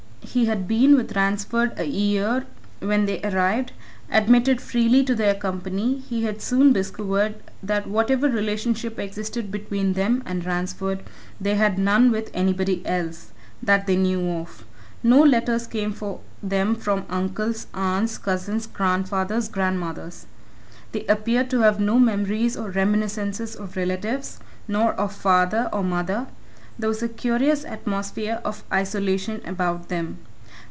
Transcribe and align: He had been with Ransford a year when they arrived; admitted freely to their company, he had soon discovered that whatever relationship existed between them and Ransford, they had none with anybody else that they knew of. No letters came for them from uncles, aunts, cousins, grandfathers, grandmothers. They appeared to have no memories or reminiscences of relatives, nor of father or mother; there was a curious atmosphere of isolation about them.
He 0.23 0.45
had 0.45 0.65
been 0.65 0.95
with 0.95 1.13
Ransford 1.15 1.77
a 1.77 1.83
year 1.85 2.45
when 2.79 3.05
they 3.05 3.19
arrived; 3.21 3.73
admitted 4.09 4.61
freely 4.61 5.03
to 5.03 5.15
their 5.15 5.33
company, 5.35 5.97
he 5.97 6.23
had 6.23 6.41
soon 6.41 6.71
discovered 6.71 7.35
that 7.61 7.87
whatever 7.89 8.29
relationship 8.29 8.97
existed 8.97 9.51
between 9.51 9.91
them 9.91 10.23
and 10.25 10.45
Ransford, 10.45 11.01
they 11.41 11.55
had 11.55 11.77
none 11.77 12.11
with 12.11 12.29
anybody 12.33 12.85
else 12.85 13.33
that 13.61 13.87
they 13.87 13.97
knew 13.97 14.23
of. 14.29 14.63
No 15.03 15.21
letters 15.21 15.67
came 15.67 15.91
for 15.91 16.21
them 16.41 16.75
from 16.75 17.05
uncles, 17.09 17.67
aunts, 17.73 18.17
cousins, 18.17 18.67
grandfathers, 18.67 19.49
grandmothers. 19.49 20.27
They 20.93 21.05
appeared 21.07 21.49
to 21.49 21.61
have 21.61 21.79
no 21.81 21.99
memories 21.99 22.55
or 22.55 22.69
reminiscences 22.69 23.53
of 23.55 23.75
relatives, 23.75 24.39
nor 24.65 24.93
of 24.93 25.11
father 25.13 25.67
or 25.73 25.83
mother; 25.83 26.27
there 26.79 26.87
was 26.89 27.03
a 27.03 27.09
curious 27.09 27.63
atmosphere 27.65 28.39
of 28.43 28.63
isolation 28.71 29.41
about 29.45 29.89
them. 29.89 30.17